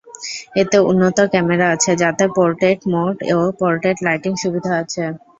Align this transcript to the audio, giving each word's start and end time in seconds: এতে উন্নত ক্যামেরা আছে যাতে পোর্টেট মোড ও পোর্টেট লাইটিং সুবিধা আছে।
এতে 0.55 0.77
উন্নত 0.89 1.17
ক্যামেরা 1.31 1.67
আছে 1.75 1.91
যাতে 2.01 2.25
পোর্টেট 2.35 2.79
মোড 2.93 3.15
ও 3.35 3.51
পোর্টেট 3.59 3.97
লাইটিং 4.07 4.33
সুবিধা 4.43 4.71
আছে। 4.81 5.03